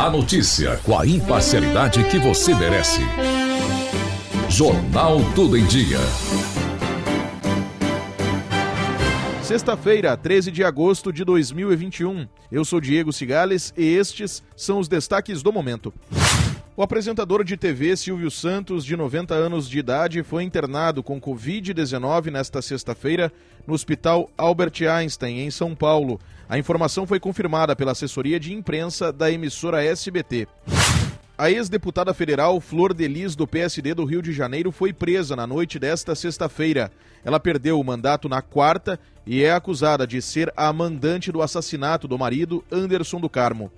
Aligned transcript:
A 0.00 0.08
notícia 0.08 0.78
com 0.78 0.98
a 0.98 1.06
imparcialidade 1.06 2.02
que 2.04 2.18
você 2.18 2.54
merece. 2.54 3.02
Jornal 4.48 5.18
Tudo 5.34 5.58
em 5.58 5.66
Dia. 5.66 5.98
Sexta-feira, 9.42 10.16
13 10.16 10.50
de 10.50 10.64
agosto 10.64 11.12
de 11.12 11.22
2021. 11.22 12.26
Eu 12.50 12.64
sou 12.64 12.80
Diego 12.80 13.12
Cigales 13.12 13.74
e 13.76 13.84
estes 13.94 14.42
são 14.56 14.78
os 14.78 14.88
destaques 14.88 15.42
do 15.42 15.52
momento. 15.52 15.92
O 16.80 16.82
apresentador 16.82 17.44
de 17.44 17.58
TV 17.58 17.94
Silvio 17.94 18.30
Santos, 18.30 18.86
de 18.86 18.96
90 18.96 19.34
anos 19.34 19.68
de 19.68 19.78
idade, 19.78 20.22
foi 20.22 20.44
internado 20.44 21.02
com 21.02 21.20
Covid-19 21.20 22.30
nesta 22.30 22.62
sexta-feira 22.62 23.30
no 23.66 23.74
Hospital 23.74 24.30
Albert 24.34 24.72
Einstein, 24.90 25.40
em 25.40 25.50
São 25.50 25.74
Paulo. 25.74 26.18
A 26.48 26.56
informação 26.56 27.06
foi 27.06 27.20
confirmada 27.20 27.76
pela 27.76 27.92
assessoria 27.92 28.40
de 28.40 28.54
imprensa 28.54 29.12
da 29.12 29.30
emissora 29.30 29.84
SBT. 29.84 30.48
A 31.36 31.50
ex-deputada 31.50 32.14
federal 32.14 32.58
Flor 32.62 32.94
Delis, 32.94 33.36
do 33.36 33.46
PSD 33.46 33.92
do 33.92 34.06
Rio 34.06 34.22
de 34.22 34.32
Janeiro, 34.32 34.72
foi 34.72 34.90
presa 34.90 35.36
na 35.36 35.46
noite 35.46 35.78
desta 35.78 36.14
sexta-feira. 36.14 36.90
Ela 37.22 37.38
perdeu 37.38 37.78
o 37.78 37.84
mandato 37.84 38.26
na 38.26 38.40
quarta 38.40 38.98
e 39.26 39.44
é 39.44 39.52
acusada 39.52 40.06
de 40.06 40.22
ser 40.22 40.50
a 40.56 40.72
mandante 40.72 41.30
do 41.30 41.42
assassinato 41.42 42.08
do 42.08 42.18
marido 42.18 42.64
Anderson 42.72 43.20
do 43.20 43.28
Carmo. 43.28 43.70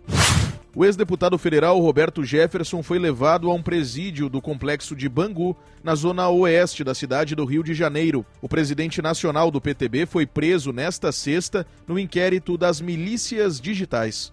O 0.75 0.87
ex-deputado 0.87 1.37
federal 1.37 1.79
Roberto 1.81 2.25
Jefferson 2.25 2.83
foi 2.83 2.99
levado 2.99 3.51
a 3.51 3.55
um 3.55 3.63
presídio 3.63 4.31
do 4.31 4.41
complexo 4.41 4.97
de 4.97 5.07
Bangu, 5.07 5.55
na 5.85 5.95
zona 5.95 6.31
oeste 6.31 6.83
da 6.83 6.95
cidade 6.95 7.35
do 7.35 7.45
Rio 7.45 7.63
de 7.63 7.75
Janeiro. 7.75 8.25
O 8.41 8.49
presidente 8.49 9.03
nacional 9.03 9.51
do 9.51 9.61
PTB 9.61 10.07
foi 10.07 10.25
preso 10.25 10.73
nesta 10.73 11.13
sexta 11.13 11.67
no 11.87 11.99
inquérito 11.99 12.57
das 12.57 12.81
milícias 12.81 13.61
digitais. 13.61 14.33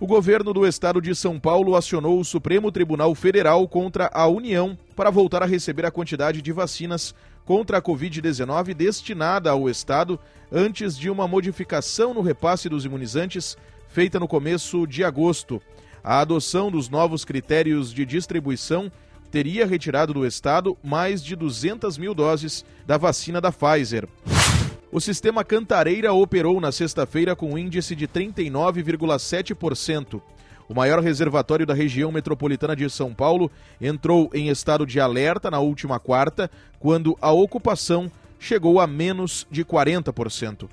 O 0.00 0.06
governo 0.06 0.54
do 0.54 0.66
estado 0.66 0.98
de 0.98 1.14
São 1.14 1.38
Paulo 1.38 1.76
acionou 1.76 2.18
o 2.18 2.24
Supremo 2.24 2.72
Tribunal 2.72 3.14
Federal 3.14 3.68
contra 3.68 4.10
a 4.14 4.26
União 4.26 4.76
para 4.96 5.10
voltar 5.10 5.42
a 5.42 5.46
receber 5.46 5.84
a 5.84 5.90
quantidade 5.90 6.40
de 6.40 6.50
vacinas 6.52 7.14
contra 7.44 7.76
a 7.76 7.82
Covid-19 7.82 8.72
destinada 8.72 9.50
ao 9.50 9.68
estado 9.68 10.18
antes 10.50 10.96
de 10.96 11.10
uma 11.10 11.28
modificação 11.28 12.14
no 12.14 12.22
repasse 12.22 12.66
dos 12.66 12.86
imunizantes 12.86 13.58
feita 13.90 14.18
no 14.18 14.26
começo 14.26 14.86
de 14.86 15.04
agosto. 15.04 15.60
A 16.02 16.20
adoção 16.20 16.70
dos 16.70 16.88
novos 16.88 17.22
critérios 17.22 17.92
de 17.92 18.06
distribuição 18.06 18.90
teria 19.30 19.66
retirado 19.66 20.14
do 20.14 20.26
Estado 20.26 20.78
mais 20.82 21.22
de 21.22 21.36
200 21.36 21.98
mil 21.98 22.14
doses 22.14 22.64
da 22.86 22.96
vacina 22.96 23.38
da 23.38 23.52
Pfizer. 23.52 24.08
O 24.92 25.00
sistema 25.00 25.44
Cantareira 25.44 26.12
operou 26.12 26.60
na 26.60 26.72
sexta-feira 26.72 27.36
com 27.36 27.56
índice 27.56 27.94
de 27.94 28.08
39,7%. 28.08 30.20
O 30.68 30.74
maior 30.74 31.00
reservatório 31.00 31.64
da 31.64 31.72
região 31.72 32.10
metropolitana 32.10 32.74
de 32.74 32.90
São 32.90 33.14
Paulo 33.14 33.48
entrou 33.80 34.28
em 34.34 34.48
estado 34.48 34.84
de 34.84 34.98
alerta 34.98 35.48
na 35.48 35.60
última 35.60 36.00
quarta, 36.00 36.50
quando 36.80 37.16
a 37.20 37.30
ocupação 37.30 38.10
chegou 38.36 38.80
a 38.80 38.86
menos 38.86 39.46
de 39.48 39.64
40%. 39.64 40.68